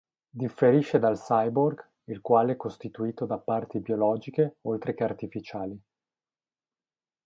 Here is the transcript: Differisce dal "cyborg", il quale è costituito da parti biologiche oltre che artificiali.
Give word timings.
Differisce 0.41 0.97
dal 0.97 1.15
"cyborg", 1.19 1.87
il 2.05 2.21
quale 2.21 2.53
è 2.53 2.55
costituito 2.55 3.27
da 3.27 3.37
parti 3.37 3.79
biologiche 3.81 4.55
oltre 4.61 4.95
che 4.95 5.03
artificiali. 5.03 5.79